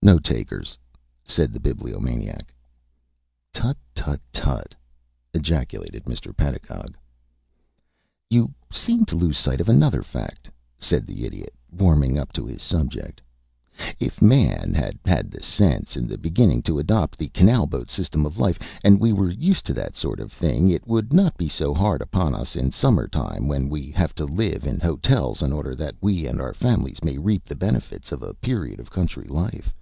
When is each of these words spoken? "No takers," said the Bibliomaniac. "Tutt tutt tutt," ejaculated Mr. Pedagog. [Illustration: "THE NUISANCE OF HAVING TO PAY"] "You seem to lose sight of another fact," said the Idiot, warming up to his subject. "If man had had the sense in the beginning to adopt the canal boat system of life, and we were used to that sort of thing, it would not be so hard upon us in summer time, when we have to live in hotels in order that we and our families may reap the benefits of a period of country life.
"No 0.00 0.20
takers," 0.20 0.78
said 1.24 1.52
the 1.52 1.60
Bibliomaniac. 1.60 2.54
"Tutt 3.52 3.76
tutt 3.94 4.20
tutt," 4.32 4.74
ejaculated 5.34 6.04
Mr. 6.04 6.34
Pedagog. 6.34 6.96
[Illustration: 8.30 8.30
"THE 8.30 8.30
NUISANCE 8.30 8.30
OF 8.30 8.30
HAVING 8.30 8.46
TO 8.46 8.54
PAY"] 8.54 8.74
"You 8.74 8.76
seem 8.78 9.04
to 9.04 9.16
lose 9.26 9.38
sight 9.38 9.60
of 9.60 9.68
another 9.68 10.02
fact," 10.02 10.48
said 10.78 11.06
the 11.06 11.26
Idiot, 11.26 11.52
warming 11.72 12.16
up 12.16 12.32
to 12.34 12.46
his 12.46 12.62
subject. 12.62 13.20
"If 14.00 14.22
man 14.22 14.72
had 14.72 14.98
had 15.04 15.30
the 15.30 15.42
sense 15.42 15.94
in 15.94 16.06
the 16.06 16.16
beginning 16.16 16.62
to 16.62 16.78
adopt 16.78 17.18
the 17.18 17.28
canal 17.30 17.66
boat 17.66 17.90
system 17.90 18.24
of 18.24 18.38
life, 18.38 18.58
and 18.82 19.00
we 19.00 19.12
were 19.12 19.30
used 19.30 19.66
to 19.66 19.74
that 19.74 19.94
sort 19.96 20.20
of 20.20 20.32
thing, 20.32 20.70
it 20.70 20.86
would 20.86 21.12
not 21.12 21.36
be 21.36 21.50
so 21.50 21.74
hard 21.74 22.00
upon 22.00 22.34
us 22.34 22.56
in 22.56 22.70
summer 22.72 23.08
time, 23.08 23.46
when 23.46 23.68
we 23.68 23.90
have 23.90 24.14
to 24.14 24.24
live 24.24 24.64
in 24.64 24.78
hotels 24.80 25.42
in 25.42 25.52
order 25.52 25.74
that 25.74 25.96
we 26.00 26.24
and 26.26 26.40
our 26.40 26.54
families 26.54 27.02
may 27.04 27.18
reap 27.18 27.44
the 27.44 27.56
benefits 27.56 28.10
of 28.12 28.22
a 28.22 28.32
period 28.34 28.78
of 28.80 28.90
country 28.92 29.26
life. 29.26 29.74